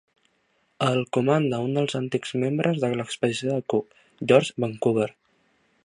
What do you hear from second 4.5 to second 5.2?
Vancouver.